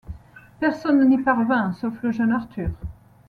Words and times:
Personne 0.59 1.07
n'y 1.07 1.19
parvint, 1.21 1.73
sauf 1.73 1.93
le 2.01 2.11
jeune 2.11 2.31
Arthur. 2.31 2.71